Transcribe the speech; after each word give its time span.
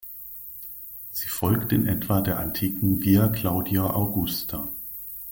Sie 1.11 1.27
folgt 1.27 1.71
in 1.73 1.85
etwa 1.85 2.21
der 2.21 2.39
antiken 2.39 3.03
Via 3.03 3.27
Claudia 3.27 3.83
Augusta. 3.93 4.67